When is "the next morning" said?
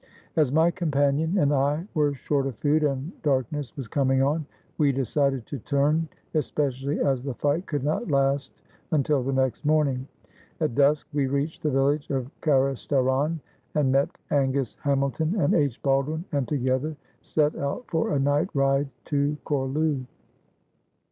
9.21-10.07